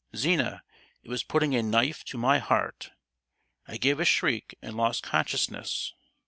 [0.15, 0.63] Zina,
[1.03, 2.89] it was putting a knife to my heart!
[3.67, 5.93] I gave a shriek and lost consciousness.